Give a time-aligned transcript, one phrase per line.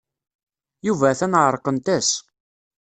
[0.87, 2.09] Yuba atan ɛerqent-as.